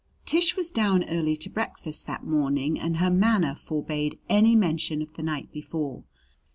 [0.01, 4.99] II Tish was down early to breakfast that morning and her manner forbade any mention
[5.03, 6.03] of the night before.